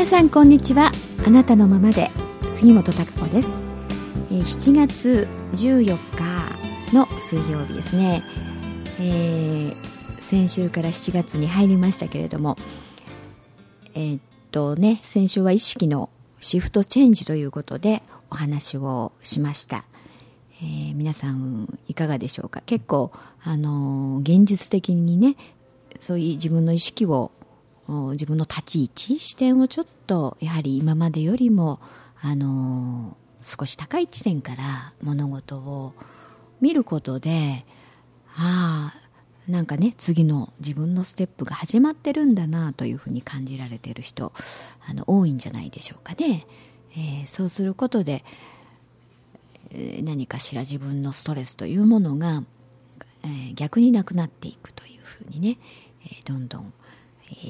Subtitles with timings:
[0.00, 0.92] 皆さんこんにちは。
[1.26, 2.10] あなたのままで
[2.50, 3.66] 杉本孝子です。
[4.30, 5.98] 7月14
[6.88, 8.22] 日の水曜日ですね、
[8.98, 9.76] えー、
[10.18, 12.56] 先週から7月に入りましたけれども
[13.94, 16.08] えー、っとね先週は意識の
[16.40, 19.84] シフトチェンジということでお話をしました、
[20.62, 22.62] えー、皆さんいかがでしょうか？
[22.62, 23.12] 結構
[23.42, 25.36] あの現実的にね
[25.98, 27.32] そういう自分の意識を
[28.12, 31.80] 自分の立ち位置視点をちょっとやはり今までよりも
[32.22, 35.94] あの少し高い地点から物事を
[36.60, 37.64] 見ることで
[38.36, 44.32] ああなんかね次の自分のステップが始まってるんだなというふうに感じられてる人
[44.88, 46.46] あの多いんじゃないでしょうかね、
[46.92, 48.24] えー、そうすることで、
[49.72, 52.44] えー、何かしら自分のストレスというものが、
[53.24, 55.58] えー、逆になくなっていくというふうにね、
[56.06, 56.72] えどんどん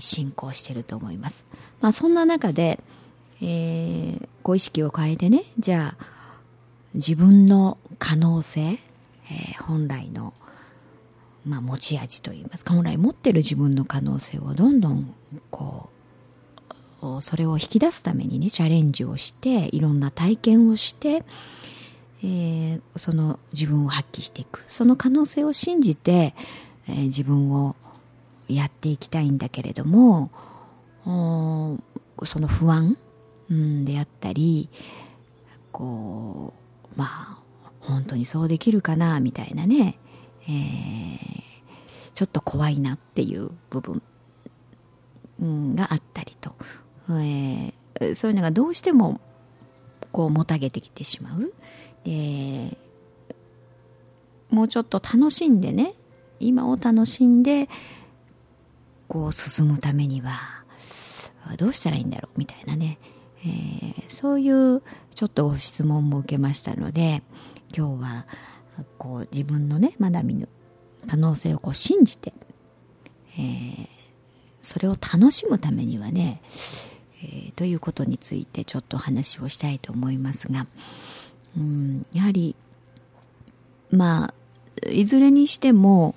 [0.01, 1.47] 進行してると思います。
[1.81, 2.81] まあ、そんな中で、
[3.41, 6.05] えー、こう意識を変えてね、じゃあ、
[6.95, 10.35] 自分の可能性、えー、本来の、
[11.47, 15.15] まあ、持ち味といいますか、本来持ってる自分の可能性をどんどん、
[15.51, 15.89] こ
[17.03, 21.25] う、それを引き出すためにね、チャレンジをして、いろんな体験をして、
[22.23, 24.63] えー、その自分を発揮していく。
[24.67, 26.35] その可能性を信じて、
[26.87, 27.75] えー、自分を
[28.55, 30.31] やっていきたいんだけれども
[32.25, 32.97] その不安、
[33.49, 34.69] であったり
[35.73, 36.53] こ
[36.97, 37.39] うまあ
[37.81, 39.99] 本当にそうできるかなみたいなね、
[40.43, 44.03] えー、ちょっと怖いなっていう部分、
[45.41, 46.55] うん、があったりと、
[47.09, 49.21] えー、そういうのがどうしても
[50.13, 51.53] こうもたげてきてしまう。
[52.05, 52.77] で
[54.51, 55.95] もうちょっと楽しんでね
[56.41, 57.69] 今を楽しんで
[59.11, 60.39] こう進むためには
[61.59, 62.99] どうしたらいいんだろうみたいなね、
[63.45, 64.83] えー、そういう
[65.17, 67.25] ちょっとご質問も受けましたので
[67.77, 68.27] 今日は
[68.99, 70.49] こう自分のねまだ見ぬ
[71.09, 72.33] 可能性をこう信じて、
[73.37, 73.87] えー、
[74.63, 76.41] それを楽しむためにはね、
[77.25, 80.69] えー、ということについてちょっと話をしたいと思いますが、
[81.59, 82.55] うん、やはり
[83.91, 84.35] まあ
[84.89, 86.15] いずれにしても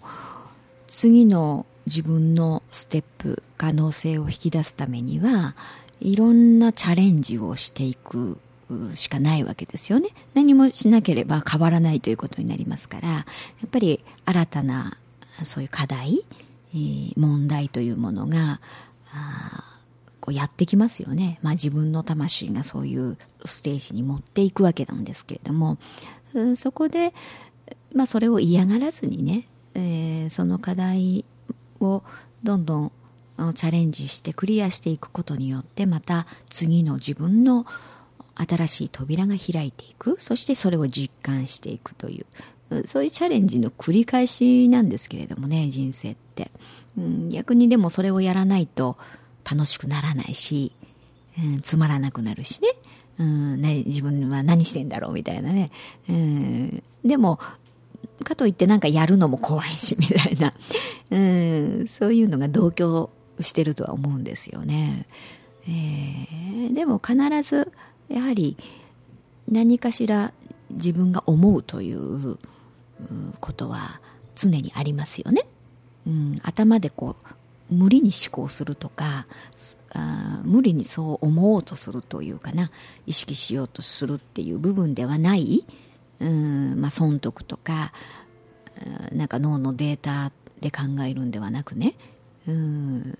[0.86, 5.56] 次の自分のステップ可能性を引き出すためには
[6.00, 8.40] いろんなチャレンジをしていく
[8.96, 10.10] しかないわけですよね。
[10.34, 13.26] 何もしなければ変わらないということになりますからや
[13.66, 14.98] っぱり新たな
[15.44, 16.26] そういう課題
[17.16, 18.60] 問題というものが
[20.20, 25.78] こうやってきますよね、まあ、自分の魂がそういうステージに持っていくわけなんですけれども
[26.56, 27.14] そこで、
[27.94, 31.26] まあ、それを嫌がらずにね、えー、その課題
[31.84, 32.04] を
[32.44, 32.92] どんどん
[33.54, 37.66] チャレンジしてクリアしていくことによってまた次の自分の
[38.36, 40.20] 新しい扉が開いていく。
[40.20, 42.26] そしてそれを実感していくという。
[42.88, 46.50] そういうチャレンジの繰り返しなんですけれどもね人生って、
[46.98, 48.98] うん、逆にでもそれをやらないと
[49.50, 50.72] 楽しくならないし、
[51.38, 52.70] うん、つまらなくなるしね、
[53.20, 55.70] うん、ね自分は何してんだろうみたいなね、
[56.10, 57.40] うん、でも
[58.24, 60.54] かといってなんかやるのも怖いしみたいな、
[61.12, 63.10] うん、そういうのが同居
[63.40, 65.06] してるとは思うんですよね。
[65.68, 67.72] えー、でも必ず
[68.10, 68.58] やはり
[69.50, 70.34] 何かしら
[70.72, 72.38] 自分が思うという
[73.40, 74.02] ことは
[74.36, 75.46] 常にありますよね。
[76.06, 77.26] うん、頭でこう
[77.74, 79.26] 無理に思考するとか
[79.94, 82.72] あ無理にそう思おうとするというかな
[83.06, 85.66] 意識しようとするっていう部分ではない、
[86.20, 87.92] うんまあ、損得とか
[89.12, 90.32] なんか脳のデータ
[90.62, 91.96] で考えるんではなくね。
[92.48, 93.18] うん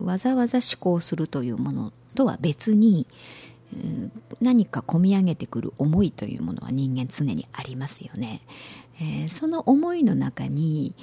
[0.00, 3.06] わざわざ思考するというものとは別に
[4.40, 8.42] 何か込み上げてくる思いというものは人間常にありますよね、
[9.00, 10.94] えー、その思いの中に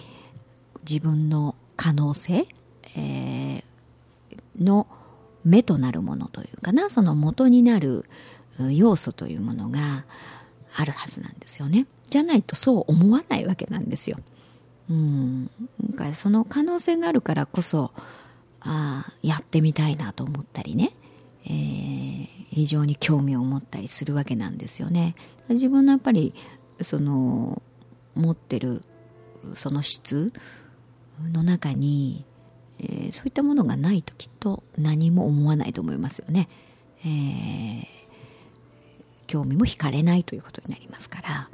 [0.88, 2.48] 自分の可能性、
[2.96, 3.64] えー、
[4.60, 4.88] の
[5.44, 8.06] 目となるものというかなその元になる
[8.72, 10.06] 要素というものが
[10.76, 11.88] あるはずなんですよね。
[12.10, 14.18] じゃないとそう思わないわけなんですよ。
[14.90, 15.50] うん、
[15.96, 17.92] かその可能性があるからこそ
[18.60, 20.92] あやってみたいなと思ったりね、
[21.46, 25.16] えー、非常に興味を持ったりするわけなんですよね。
[25.50, 26.34] 自分のやっぱり
[26.82, 27.62] その
[28.16, 28.82] 持ってる
[29.56, 30.34] その質
[31.32, 32.26] の中に、
[32.80, 36.50] えー、そういったものがないときっと何も思わないと思いますよね。
[37.04, 37.86] えー、
[39.32, 41.50] 興味も惹かれないということになりますから。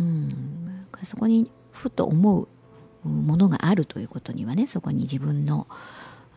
[0.00, 2.48] うん、そこにふと思う
[3.08, 5.66] ものがあるということにはねそこに自分の、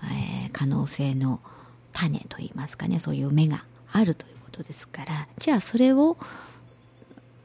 [0.04, 1.40] えー、可能性の
[1.94, 6.18] 種といいますかねそういう芽があるということですからじゃあそれを、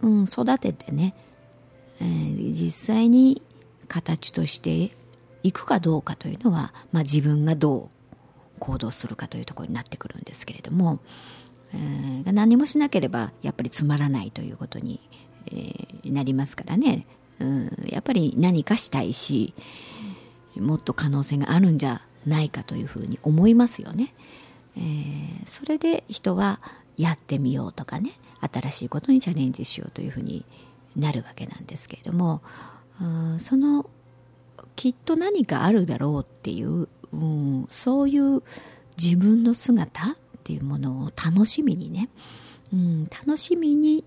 [0.02, 1.14] うん、育ててね、
[2.00, 3.42] えー、実際に
[3.86, 4.90] 形として
[5.44, 7.88] いくかどうかというのは、まあ、自分がどう
[8.58, 10.98] 行動するかというところになってくるんですけれども、
[11.74, 15.00] えー、何もしなければやっぱりつまらないということに、
[15.46, 17.06] えー、なりますからね、
[17.40, 19.54] うん、やっぱり何かしたいし
[20.56, 24.12] もっと可能性があるんじゃないかというふうに思いますよね。
[24.76, 26.60] えー、それで人は
[26.96, 30.44] やってみようとかね新しいことにチャレンジしようというふうに
[30.96, 32.42] なるわけなんですけれども
[33.38, 33.88] その
[34.76, 38.42] きっと何かあるだろうっていう、うん、そういう
[38.96, 40.16] 自分の姿
[40.48, 42.08] っていうものを楽しみにね、
[42.72, 44.02] うん、楽しみに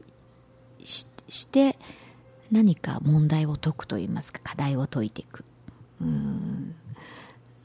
[0.83, 1.05] し
[1.47, 1.77] て
[2.51, 5.45] 何か問題を解くといいますか課題を解いていく、
[6.01, 6.73] うん、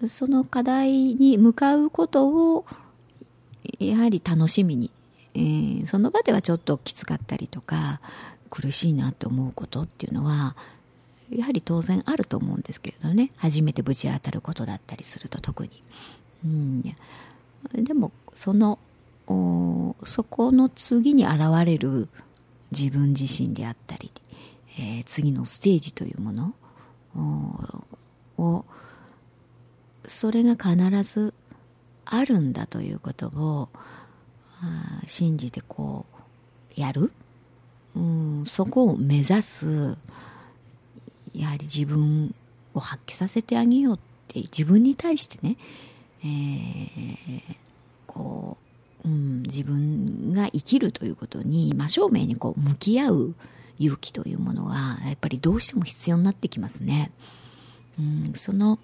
[0.09, 2.67] その課題に向かうことを
[3.79, 4.91] やはり楽しみに、
[5.35, 8.03] えー、その場ではちょっときつかったりとか
[8.51, 10.55] 苦しいなと思うことっていうのは
[11.31, 13.33] やはり当然あると思うんですけれどね。
[13.37, 15.83] 初めてぶち当たることだったりすると特に。
[16.45, 16.83] うん、
[17.73, 18.79] でもその
[20.05, 22.09] そこの次に現れる
[22.71, 24.11] 自分自身であったり、
[24.79, 26.55] えー、次のステージというもの
[28.39, 28.65] を
[30.05, 31.35] それが必ず
[32.05, 33.69] あるんだということを
[35.07, 36.07] 信じてこ
[36.77, 37.11] うやる、
[37.97, 39.97] うん、そこを目指す
[41.35, 42.35] やはり自分
[42.75, 43.99] を発揮させてあげようっ
[44.29, 45.57] て自分に対してね、
[46.27, 47.43] えー、
[48.07, 48.57] こ
[49.05, 53.35] う、うん、自分が生きるということに真正面にこう向き合う
[53.79, 57.13] 勇気というものはやっぱりどうしても必要になってきますね。
[57.99, 58.79] うん、その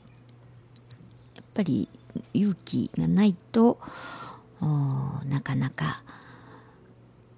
[1.34, 1.88] やっぱり
[2.34, 3.78] 勇気がないと
[5.28, 6.02] なかなか、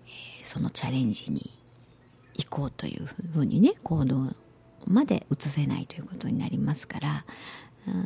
[0.07, 1.51] えー、そのチャレンジに
[2.37, 4.35] 行こうというふうにね行動
[4.87, 7.25] まで移せないということになりますから、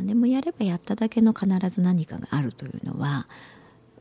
[0.05, 3.27] でもやればやっただけの必ず何かがあるというのは、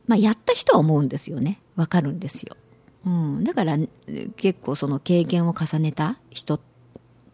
[0.06, 1.60] まあ、やった人は思うんですよね。
[1.76, 2.56] わかるんですよ、
[3.06, 3.76] うん、だから
[4.36, 6.60] 結構その経験を重ねた人っ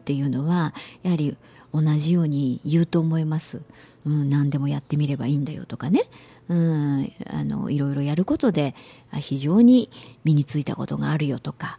[0.05, 1.37] ていうのはやはり
[1.73, 3.63] 同じように言うと思います、
[4.05, 6.03] うん、何でもやってみればいいんだよとかね。
[6.49, 8.75] うん、あのいろいろやることで
[9.15, 9.89] 非常に
[10.25, 11.79] 身についたことがあるよとか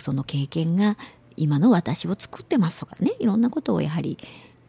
[0.00, 0.98] その経験が
[1.38, 3.12] 今の私を作ってますとかね。
[3.20, 4.18] いろんなことをやはり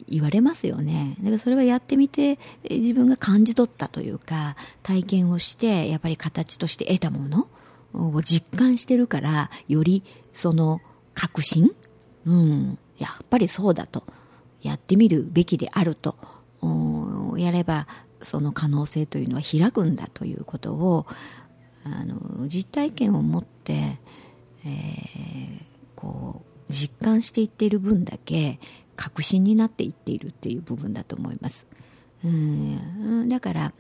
[0.10, 1.16] 言われますよね。
[1.20, 2.40] だからそれはやってみて
[2.70, 7.48] 自分が感じ取ったというか体験をしてやっぱり形として得たもの
[7.94, 10.04] を実感してるからより
[10.34, 10.82] その
[11.14, 11.72] 確信
[12.26, 14.04] うんやっぱりそうだと
[14.62, 16.16] やってみるべきであると
[17.38, 17.88] やれば
[18.22, 21.06] その可能性というのは開くんだということを
[21.84, 24.00] あの実体験を持って、
[24.66, 25.62] えー、
[25.96, 28.60] こう実感していっている分だけ
[28.96, 31.68] 確信になっていっているっていう部分だと思います。
[32.24, 33.30] うん。
[33.30, 33.74] だから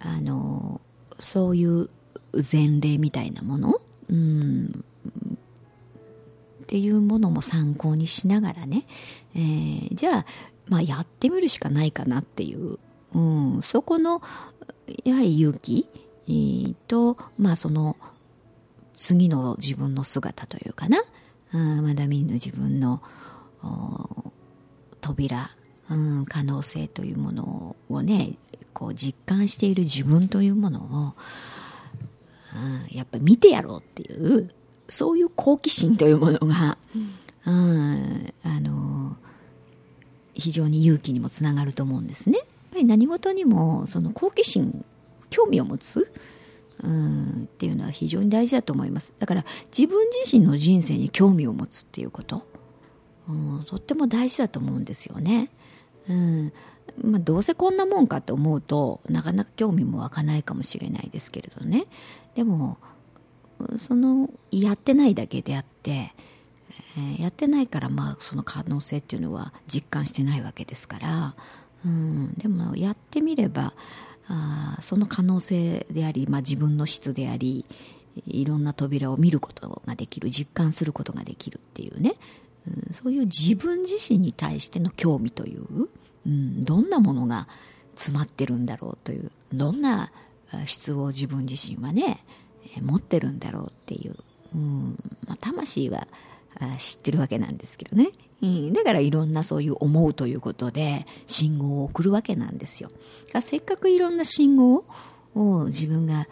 [0.00, 0.80] あの
[1.18, 1.88] そういう
[2.32, 4.84] 前例みたいなもの、うん、
[6.62, 8.86] っていうものも参考にしながらね、
[9.34, 10.26] えー、じゃあ、
[10.68, 12.78] まあ、やってみるしかないかなっていう、
[13.12, 13.20] う
[13.58, 14.22] ん、そこの
[15.04, 15.86] やはり勇気、
[16.28, 17.96] えー、と、まあ、その
[18.94, 21.02] 次の自分の姿というかな、
[21.82, 23.02] まだ見ぬ自分の
[25.10, 25.50] 扉、
[25.90, 28.34] うん、可能性というものをね
[28.72, 31.14] こう実感している自分というものを、
[32.54, 34.52] うん、やっぱ見てやろうっていう
[34.88, 36.78] そういう好奇心というものが、
[37.46, 39.16] うん、あの
[40.34, 42.38] 非常に勇気にもつながると思うんですね。
[42.38, 44.84] やっぱり何事にもその好奇心
[45.28, 46.12] 興味を持つ、
[46.82, 49.44] うんっていうのは非常に大事だと思いますだから
[49.76, 52.46] 自分自身の人生に興味を持つっていうこと、
[53.30, 55.50] うん、とっても大事だと思うんですよね、
[56.08, 56.52] うん。
[57.02, 61.86] まあ、どうせこんなもんかって思うとなかなか興味も湧かないかもしれないですけれどね。
[62.34, 62.78] でも
[63.76, 66.12] そのやってないだけであって、
[66.96, 71.34] えー、やってないからまあその可能性っていうのは実感してないわけですから、
[71.84, 73.74] うん、でもやってみれば
[74.28, 77.66] あその可能性であり、まあ、自分の質であり
[78.26, 82.14] いろんな扉を見ることができる実感することができるっていうね、
[82.92, 85.88] そういう自分自身に対しての興味という、
[86.26, 87.48] うん、どんなものが
[87.94, 90.10] 詰まってるんだろうというどんな
[90.64, 92.24] 質を自分自身はね
[92.80, 94.16] 持ってるんだろうっていう、
[94.54, 96.06] うんまあ、魂は
[96.78, 98.10] 知ってるわけなんですけどね
[98.42, 102.88] うん、だからいろんなそういう思うということで信号を送るわけなんですよ。
[103.42, 104.84] せっかくいろんな信号
[105.34, 106.26] を自分が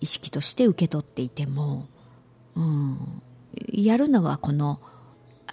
[0.00, 1.88] 意識として受け取っていても、
[2.54, 3.22] うん、
[3.72, 4.80] やるのはこの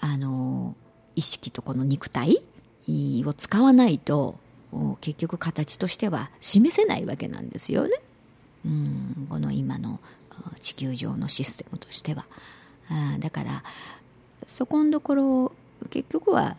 [0.04, 0.76] あの
[1.16, 2.42] 意識とこの肉体
[3.26, 4.36] を使わないと
[5.00, 8.02] 結局形としては示せないわけなんですよね。
[8.66, 10.02] うん、この今の
[10.60, 12.26] 地球上のシステムとしては。
[12.90, 13.64] あだから
[14.46, 15.52] そこのところ
[15.90, 16.58] 結局は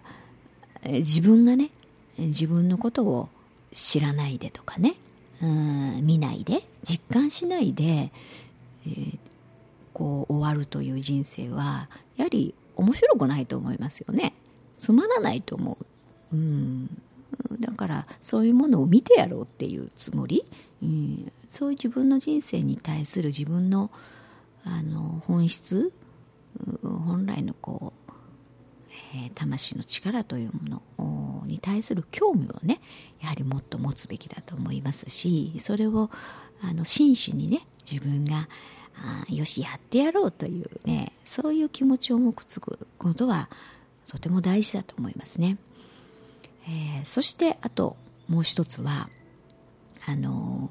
[0.82, 1.70] 自分がね
[2.16, 3.28] 自分のことを
[3.74, 4.94] 知らないでとかね
[5.42, 9.18] うん見ないで実感しないで、えー、
[9.92, 14.34] こう終わるという人生はやはり面白くないと思いますよね。
[14.76, 15.78] つまらないと思
[16.32, 17.02] う、うん、
[17.60, 20.44] だからそういうものを見てやろうっていうつもり、
[20.82, 23.90] うん、そういう自分の人生に対する自分の
[24.64, 25.92] あの本質。
[26.82, 28.12] 本来のこう、
[29.14, 32.80] えー、魂の力というものに対する興味をね
[33.20, 36.10] やはりもっと持つべきだと思いますしそれを
[36.62, 38.48] あの真摯にね自分が
[38.96, 43.48] あよしやってやろうというねそういう気持ちを持つくことは
[44.08, 45.56] とても大事だと思いますね。
[46.66, 47.96] えー、そしてあと
[48.28, 49.08] もう一つは
[50.06, 50.70] あの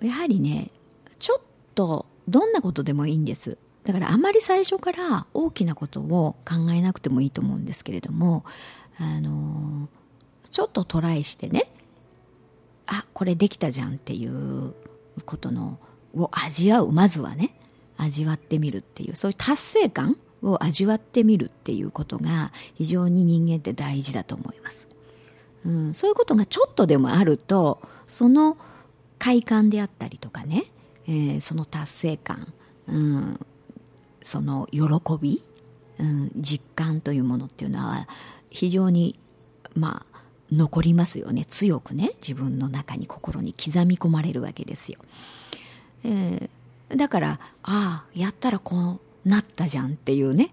[0.00, 0.70] やはりね
[1.18, 1.40] ちょっ
[1.74, 8.44] とどんなことでもいいんですだからあまり最初から大きなことを考えなくてもいいと思うんですけれども
[8.98, 9.88] あの
[10.50, 11.64] ちょっとトライしてね
[12.86, 14.74] あこれできたじゃんっていう
[15.24, 15.78] ことの
[16.14, 16.92] を味わう。
[16.92, 17.54] まずはね
[17.96, 24.88] 味わってみるっていうそういう達成感を味わってみるっていうことが非常に人間って大事だと思います、
[25.64, 28.56] うん、そういうことがちょっとでもあるとその
[29.18, 30.64] 快感であったりとかね、
[31.06, 32.52] えー、その達成感、
[32.88, 33.40] うん、
[34.22, 34.82] その喜
[35.20, 35.44] び、
[35.98, 38.08] うん、実感というものっていうのは
[38.50, 39.18] 非常に
[39.76, 41.46] まあ残りますよね。
[41.46, 44.98] 強くね自分の中に心に刻み込まれるわけですよ、
[46.04, 50.50] えー、だからああやったらこうなったじゃんっていうね、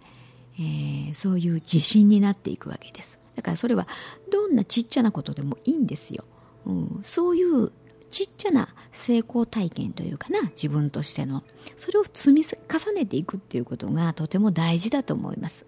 [0.59, 3.19] えー、そういう自信になっていくわけです。
[3.35, 3.87] だからそれは
[4.31, 6.25] どんなちっちゃなことでもいいんですよ、
[6.65, 7.71] うん、そういう
[8.09, 11.43] ちっちゃな成功体験というかな自分としての。
[11.77, 15.65] それを積み重ねていくっていうことがとても大事だと思います、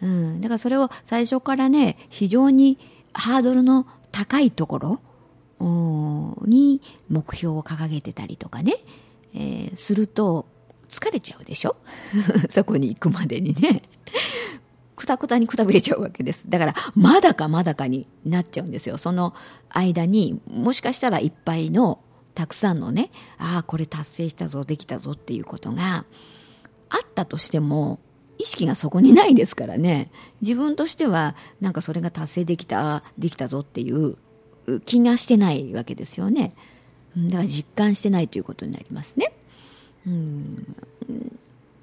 [0.00, 2.78] うん、だからそれを最初からね非常に
[3.12, 5.00] ハードルの高いところ
[6.46, 8.74] に目標を掲げてたりとかね、
[9.34, 10.46] えー、すると
[10.88, 11.76] 疲れちゃうでしょ？
[12.48, 13.82] そこに行くまでにね
[15.02, 16.48] くたくたにくたびれちゃうわけです。
[16.48, 18.98] だから、まだかまだかになっちゃうんですよ。
[18.98, 19.34] その
[19.70, 21.98] 間に、もしかしたらいっぱいの、
[22.34, 26.04] たくさんのね、ああ、これ達成したぞ、できたぞっていうことが
[26.88, 27.98] あったとしても、
[28.38, 30.10] 意識がそこにないですからね。
[30.40, 34.16] 自分としては、なんかそれが達成できた、できたぞっていう
[34.80, 36.52] 気がしてないわけですよね。
[37.16, 39.32] だから実感してないということになりますね。
[40.06, 40.76] うん、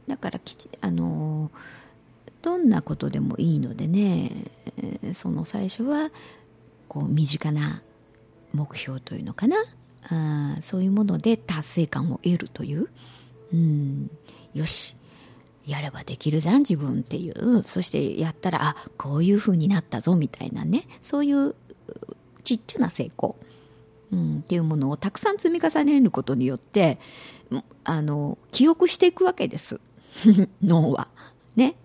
[0.07, 1.51] だからきち、あの
[2.41, 4.31] どんなことでもいいのでね
[5.13, 6.09] その最初は
[6.87, 7.81] こう身近な
[8.53, 9.57] 目標というのかな？
[10.09, 12.89] あそういうもので達成感を得るという、
[13.53, 14.09] うん、
[14.53, 14.95] よし。
[15.67, 17.63] やればできるじゃん自分っていう。
[17.63, 20.87] そしてやったらあこういう風になったぞみたいなね。
[21.03, 21.53] そういう
[22.49, 23.35] ちっちゃな成功、
[24.11, 26.97] うん、っていうものをたくさん積み重ねることによって
[27.83, 29.79] あの記憶していくわけです
[30.63, 31.09] 脳は。
[31.55, 31.75] ね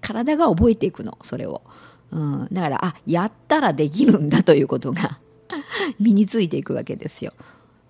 [0.00, 1.62] 体が覚えていくの、それを。
[2.10, 5.18] うん、だから、あ、やったらできるんだということが
[6.00, 7.32] 身についていくわけですよ。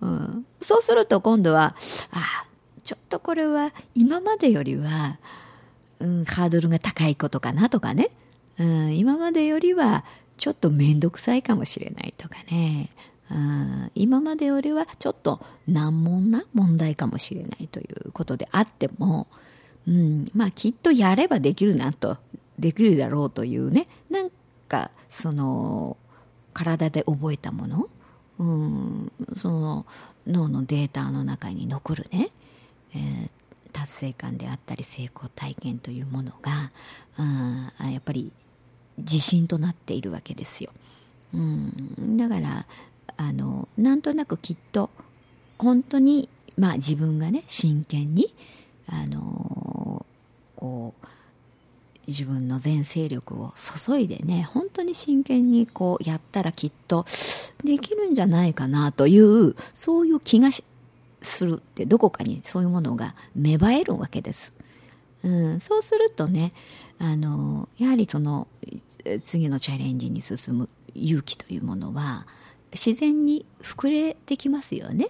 [0.00, 1.76] うん、そうすると今度は、
[2.12, 2.46] あ、
[2.82, 5.18] ちょっとこれは今までよりは、
[6.00, 8.10] うん、ハードルが高いことかなとかね。
[8.58, 10.04] うん、今までよりは
[10.38, 12.88] ちょっと面倒くさいかもしれないとかね。
[13.30, 19.26] うん、今までよりはちょっと難問な問題かもしれないということであっても、
[19.87, 22.16] うん、まあきっとやればできるなと
[22.59, 23.87] できるだろうというね。
[24.11, 24.30] なん
[24.68, 25.97] かその
[26.54, 27.88] 体で覚えたもの、
[28.38, 29.87] うん、その
[30.26, 32.30] 脳のデータの中に残るね、
[32.95, 33.30] えー、
[33.73, 36.71] 達成感であったり成功体験というものが、
[37.18, 38.33] うん、やっぱり
[38.99, 40.71] 自信となっているわけですよ。
[41.35, 42.67] うん、だから
[43.17, 44.90] あのなんとなくきっと
[45.59, 48.35] 本当に、まあ、自分がね真剣に
[48.87, 50.07] あの
[50.57, 51.07] こう
[52.07, 57.05] 自分の全勢力を注いでね本当に真剣にこうやったらきっと
[57.62, 60.49] できるんじゃないかなというそういう気が
[61.21, 64.55] するってどこかにそういうものが芽生えるわけです。
[65.28, 66.52] うん、そうするとね
[66.99, 68.49] あのやはりその
[69.23, 72.26] 次のチャレンジに進む勇気というものは
[72.73, 75.08] 自然に膨れてきますよね。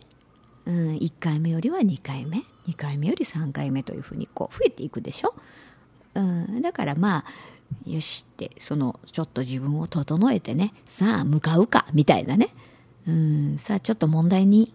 [0.67, 5.35] うん、1回目よりは2回目2回目より3回目というふうにこう増えていくでしょ。
[6.15, 7.25] うん、だからまあ
[7.87, 12.55] よしってそのちょっと自分を整えてねさあ向かうかみたいなね、
[13.07, 14.75] うん、さあちょっと問題に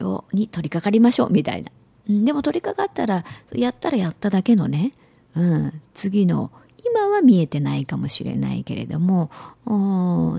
[0.00, 1.70] をに取り掛かりましょうみたいな、
[2.24, 4.92] でも取り掛かったらやったらやっただけのね、
[5.36, 6.50] うん、次の
[6.84, 9.30] 今は見えてないかもしれないけれども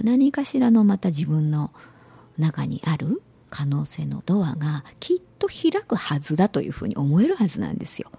[0.04, 1.72] 何かしらのまた自分の
[2.38, 8.12] 中にある可能性のドアがきっと開くはずだというふうに思えるはずなんですよ。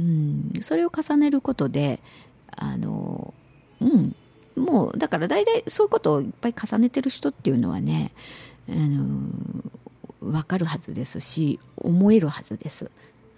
[0.00, 2.00] うん、それを重ねることで
[2.56, 3.32] あの
[3.80, 4.16] うん
[4.56, 8.12] もうだから大体そういうことをいっぱい重ねてる人っていうのはね
[8.68, 9.30] あの
[10.24, 12.90] 分かるはずですし思えるはずです。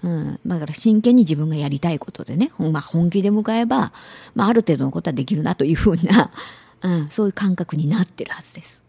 [0.02, 3.92] うん、だから真剣に自分がやりたいことでね、まあ、本気で向かえば、
[4.34, 6.30] まあ、ある程度のことはできるなというふうな、
[6.82, 8.82] うん、そういう感覚になってるはずです。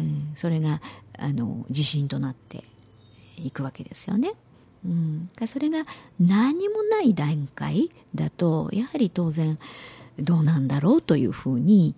[0.00, 0.80] うん、それが
[1.18, 2.64] あの自信となって
[3.38, 4.32] いくわけですよね。
[4.84, 5.84] うん、それが
[6.20, 9.58] 何もない段階だとやはり当然
[10.18, 11.94] どうなんだろうというふうに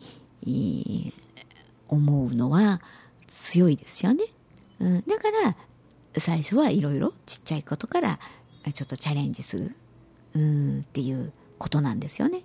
[1.88, 2.80] 思うのは
[3.26, 4.24] 強いですよね。
[4.80, 5.56] うん、だから
[6.18, 8.18] 最初はいろいろちっちゃいことから
[8.72, 9.74] ちょっとチャレンジする、
[10.34, 12.42] うん、っていうことなんですよね。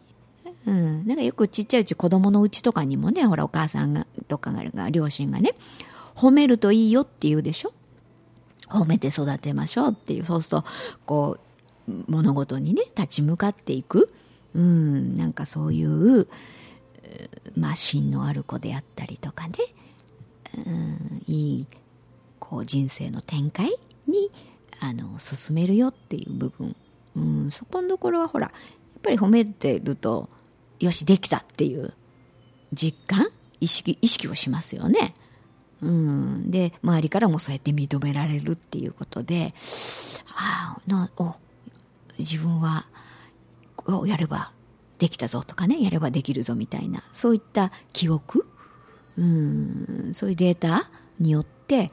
[0.66, 5.56] うん、なんかよくちっちゃいうち子供のうちとかにもねほらお母さんがとかが両親がね
[6.16, 7.74] 褒めるといいよって言うでしょ。
[8.68, 10.26] 褒めて育てましょうっていう。
[10.26, 10.68] そうすると
[11.06, 11.38] こ
[11.88, 14.14] う物事にね立ち向かっていく、
[14.56, 16.28] うん、なんかそういう
[17.58, 19.54] まあ芯のある子であったりとかね、
[20.66, 21.68] うん、いい
[22.54, 23.66] こう人生の展開
[24.08, 24.30] に
[24.80, 26.76] あの進めるよっていう部分、
[27.16, 28.54] うん、そこのところはほらや
[29.00, 30.30] っぱり褒めてると
[30.80, 31.96] よしできたっていう
[32.72, 35.16] 実感意識意識をしますよね。
[35.82, 39.54] うん、で周りからもそうやって認められるっていうことで
[40.28, 41.34] ああなお
[42.20, 42.86] 自分は
[43.88, 44.52] をやれば
[45.00, 48.46] できたぞとかねやればできるぞみたいなそういった記憶、
[49.18, 51.90] うん、そういうデータによって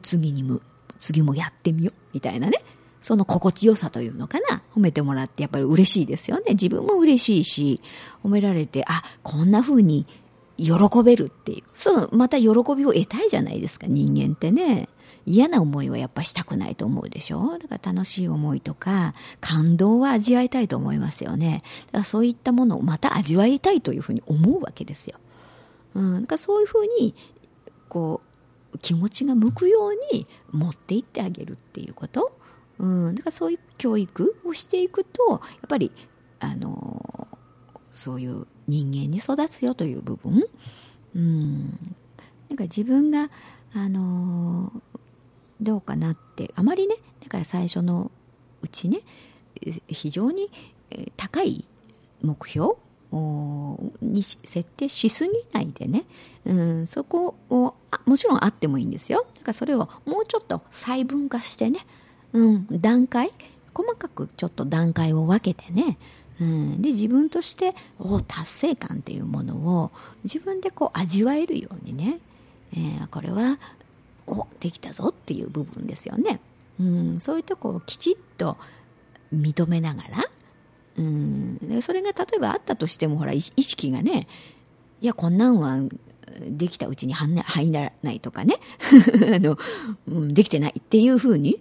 [0.00, 0.60] 次にも、
[0.98, 2.62] 次もやってみよう、みたいなね。
[3.00, 4.62] その心地よさというのかな。
[4.74, 6.44] 褒めてもらってやっぱり嬉しいですよね。
[6.50, 7.82] 自分も嬉しいし、
[8.22, 10.06] 褒められて、あ、こんな風に
[10.56, 10.72] 喜
[11.04, 11.64] べるっていう。
[11.74, 14.88] そう、また喜びを得たいじゃないですか、人間ってね。
[15.26, 21.62] 嫌な思いはやっぱしたくないと思うでしょだから楽しい思いとか、感動は味わいたいと思いますよね。
[21.86, 25.18] だからそういったものをまた味わいたいというふうに思うわけですよ。
[25.94, 27.14] うん、だからそういうふうに、
[27.88, 28.31] こう、
[28.80, 32.36] 気持ちが向くように持っていってあげるっていうこと、
[32.78, 35.92] うん、だからそういう教育をしていくとやっぱり
[36.40, 37.28] あの
[37.92, 40.46] そういう人間に育つよという部分、
[41.14, 41.68] うん、
[42.48, 43.30] なんか自分が
[43.74, 44.72] あの
[45.60, 48.10] どうかなってあまりねだから最初の
[48.62, 49.00] うちね
[49.88, 50.50] 非常に
[51.16, 51.64] 高い
[52.22, 52.74] 目標
[53.12, 56.04] に設定しすぎないでね、
[56.46, 57.74] うん、そこを
[58.06, 59.26] もちろんあってもいいんですよ。
[59.34, 61.80] だからそれをもうちょっと細分化してね、
[62.32, 63.32] うん、段階。
[63.74, 65.98] 細かくちょっと段階を分けてね、
[66.40, 69.90] うん、で自分としてお達成感っていうものを
[70.24, 72.18] 自分でこう味わえるようにね、
[72.74, 73.58] えー、これは
[74.26, 76.40] おできたぞっていう部分ですよね、
[76.80, 78.56] うん、そういうとこをきちっと
[79.34, 80.24] 認めながら
[80.96, 84.26] うん、でそれが例えばあったとしてもほら意識がね
[85.00, 85.80] いやこんなんは
[86.40, 88.56] できたうちに入らないとかね。
[89.34, 89.58] あの、
[90.08, 91.60] うん、できてないっていうふうに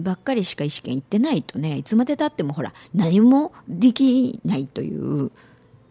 [0.00, 5.30] ばっかりしか意識がいってないとねいつまでたってもほら何もできないという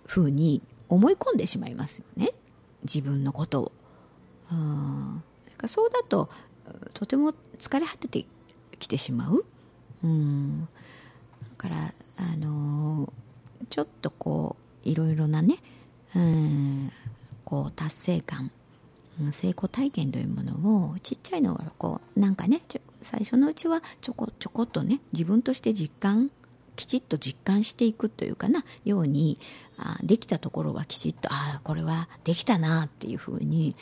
[0.05, 2.31] ふうに思い込んでしまいますよね。
[2.83, 3.71] 自分のことを。
[4.51, 5.23] うん。
[5.67, 6.29] そうだと
[6.93, 8.25] とても疲れ果てて
[8.79, 9.45] きてしまう。
[10.03, 10.67] うん。
[11.65, 13.11] からあの
[13.69, 15.57] ちょっとこういろいろなね、
[16.15, 16.91] うん、
[17.43, 18.51] こう達成感
[19.31, 22.61] 成功体験というものをちっちゃいのはこうなんかね
[23.01, 26.29] 最初のうちはちょこちょこっとね自分として実感
[26.75, 29.39] きちっと実感していくというかなように
[29.77, 33.75] あできたところはきちっとああこれはできたなっていうふうに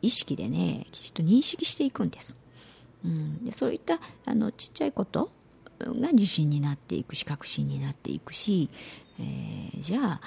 [0.00, 2.40] 意識でねきちっと認識していくんです。
[3.04, 5.30] うん、でそういったあのちっちゃいこと
[5.78, 8.68] が自信になっていくし確信になっていくし、
[9.20, 10.20] えー、じゃあ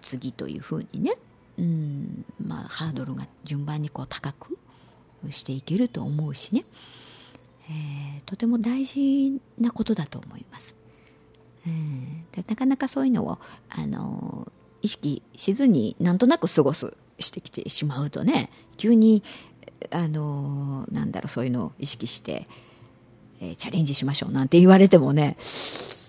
[0.00, 1.16] 次というふうにね、
[1.58, 4.58] うんまあ、ハードルが順番にこう高く
[5.30, 6.64] していけると思うしね、
[7.68, 10.76] えー、とても大事なことだと思います。
[11.66, 19.24] えー、なかなかそういうのを、あの意識しずになんとなく過ごすしてきてしまうとね急に
[19.90, 22.46] あのなんだろうそういうのを意識して、
[23.40, 25.36] えー、チャレンジしましょうなんて言われてもね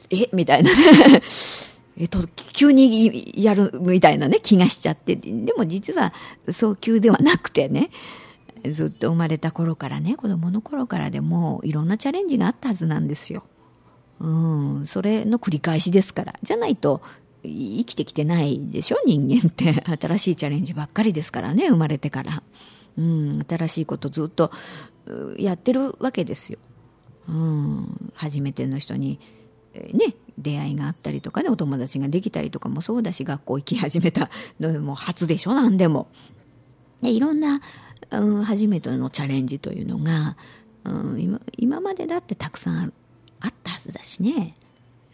[0.10, 0.30] え？
[0.34, 1.22] みたいなね。
[1.98, 2.20] えっと、
[2.54, 5.15] 急にやるみたいなね気がしちゃって。
[5.18, 6.13] でも実は
[6.52, 7.89] そう急ではなくてね
[8.70, 13.44] ずっと生まれた頃からね子供の頃からでもいろんなチャレンジがあったはずなんですよ。
[14.20, 14.30] う
[14.82, 16.36] ん、それの繰り返しですから。
[16.42, 17.02] じゃないと
[17.44, 18.98] 生きてきてないでしょ？
[19.06, 19.84] 人間って。
[20.00, 22.44] 新しいチャレンジばっかりですからね生まれてから、
[22.98, 24.52] うん、新しいことずっと
[25.38, 26.60] やってるわけですよ、
[27.30, 29.20] うん、初めての人に
[29.94, 36.08] ね出会いがあったりとかねお友達ができたりとかもそうだし学校行き始めたのも初でしょ何でも。
[37.02, 37.62] でいろんな、
[38.12, 40.36] うん、初めてのチャレンジというのが、
[40.84, 42.89] うん、今今までだってたくさんあ
[43.42, 44.56] あったはずだしね、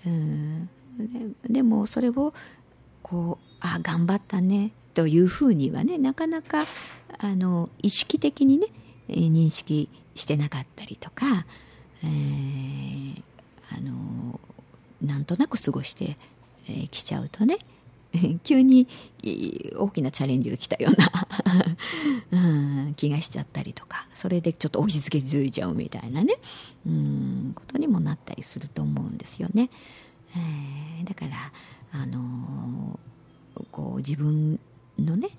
[0.06, 2.34] うん、ででもそれを
[3.04, 6.65] こうあ頑張ったねというふうにはねなかなか
[7.19, 8.67] あの意識的にね
[9.10, 11.45] 認識してなかったりとか、
[12.05, 13.21] え、
[13.77, 14.39] あの
[15.01, 17.57] なんとなく過ごしてき、えー、ちゃうとね
[18.43, 18.87] 急に
[19.77, 21.11] 大きなチャレンジが来たような
[22.31, 26.35] うん、気がしちゃったりとかそれでちょっと落ち着けづいちゃうみたいなね
[26.85, 29.69] うんことにもなったりすると思うんですよね。
[30.35, 31.51] えー、だから
[31.91, 34.59] あのー、こう自分
[34.99, 35.29] のね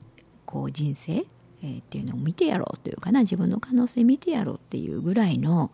[0.46, 5.70] こう人生、えー、っていうのを見てやろうというかな自分の可能性見てやろうっていうぐらいの、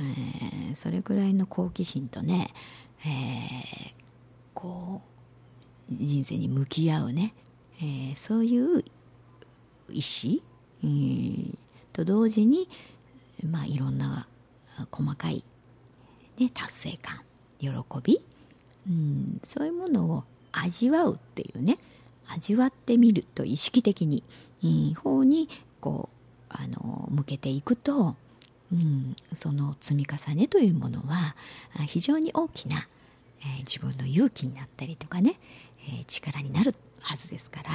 [0.00, 2.52] えー、それぐらいの好奇心とね、
[3.04, 3.92] えー、
[4.54, 5.02] こ
[5.90, 7.34] う人生に向き合うね、
[7.80, 8.84] えー、そういう
[9.90, 10.40] 意思、
[10.82, 11.54] えー、
[11.92, 12.68] と同時に、
[13.48, 14.26] まあ、いろんな
[14.90, 15.42] 細かい、
[16.38, 17.22] ね、達成感
[17.58, 17.68] 喜
[18.02, 18.20] び、
[18.88, 21.78] うん、そういうものを味わうっていうね
[22.28, 24.22] 味わってみると意識的に、
[24.62, 25.48] うん、方に
[25.80, 26.18] こう
[26.50, 28.16] あの向けていくと、
[28.72, 31.34] うん、その積み重ねというものは
[31.86, 32.86] 非常に大きな、
[33.40, 35.36] えー、自分の勇気になったりとかね、
[35.88, 37.70] えー、力になるはずですから、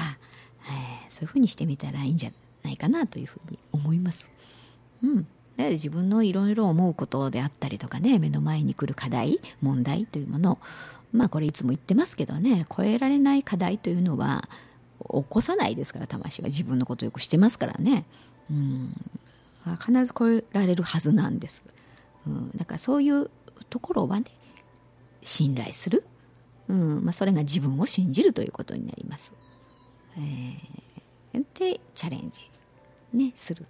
[0.68, 2.32] えー、そういうふうにしてみたらいいんじゃ
[2.64, 4.32] ないかなというふうに思います。
[5.04, 5.28] うん、
[5.58, 10.60] で自分のいろいろ思うことであったりとかね目の前に来る課題問題というもの
[11.12, 14.48] まあこれいつも言ってますけどね超えられない課題というのは
[15.12, 16.48] 起こさないですから魂は。
[16.48, 18.06] 自分のことをよくしてますからね、
[18.50, 18.94] うん、
[19.80, 21.66] 必ず超えられるはずなんです、
[22.28, 23.30] うん、だからそういう
[23.70, 24.26] ところはね
[25.22, 26.04] 信頼する。
[26.70, 29.34] うんまあ、それが自分を信じるということになります。
[30.18, 32.50] えー、でチャレンジ、
[33.14, 33.66] ね、する。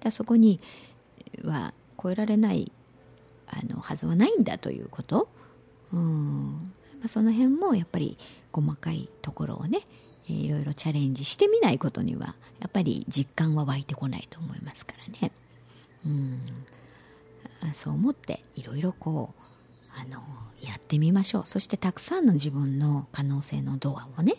[0.00, 0.60] だそこに
[1.42, 2.70] は超えられない
[3.46, 5.28] あのはずはないんだということ、
[5.92, 8.18] うんまあ、その辺もやっぱり
[8.52, 9.80] 細かいところをね
[10.28, 15.32] えいろいろチャレンジしてみないことにはやっぱり実感は湧いてこないと思いますからね。
[16.06, 16.40] うん。
[17.72, 19.44] そう思っていろいろこう
[19.98, 20.22] あの
[20.60, 21.42] やってみましょう。
[21.46, 24.34] そしてたくさんの自分の可能性のドアをね、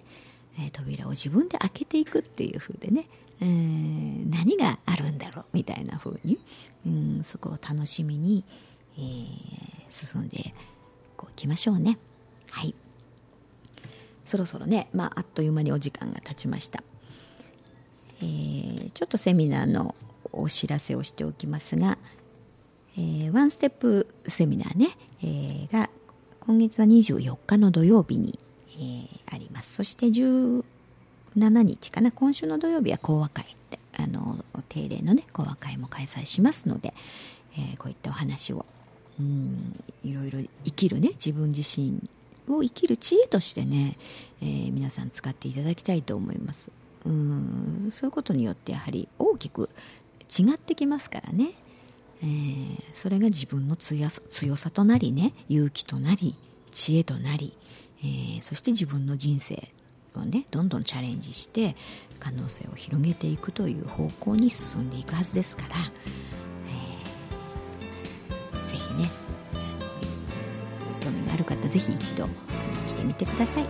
[0.60, 3.08] えー、扉を自分で開けていくっていう風でね、
[3.41, 6.39] えー、何があるんだろうみたいな風に、
[6.86, 8.43] うん、そこを楽しみに、
[8.98, 9.26] えー、
[9.89, 10.54] 進んで
[11.17, 11.98] こういきましょうね。
[12.50, 12.74] はい。
[14.26, 16.84] そろそろね、まあ、あっという間にお時間が経ちました、
[18.22, 19.96] えー、ちょっとセミナーの
[20.32, 21.98] お知らせをしておきますが、
[22.98, 24.90] えー、ワンステップセミナーね、
[25.22, 25.90] えー、が
[26.42, 28.38] 今月は24日の土曜日に、
[28.78, 29.74] えー、あります。
[29.74, 30.64] そして17
[31.38, 33.56] 日かな今週の土曜日は講和会
[33.98, 36.94] あの定例のね講和会も開催しますので、
[37.58, 38.66] えー、こういったお話を
[39.20, 42.02] うんいろいろ生きるね自分自身
[42.49, 43.97] を生きる知恵としてね、
[44.41, 46.71] えー、皆さん使っていただきたいと思います。
[47.05, 49.69] うんそういうことによってやはり大きく
[50.27, 51.51] 違ってきますからね。
[52.23, 56.36] えー、それが自分の強さとなりね勇気となり
[56.71, 57.53] 知恵となり、
[58.01, 59.69] えー、そして自分の人生
[60.15, 61.75] をねどんどんチャレンジして
[62.19, 65.75] 可能性を広げていくという方向に進んでいくはずですから、
[68.53, 69.25] えー、ぜひね
[71.36, 72.28] ある方ぜひ一度
[72.88, 73.63] 来てみてください。
[73.63, 73.69] は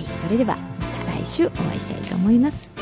[0.00, 2.73] い、それではまた来週お会いしたいと思います。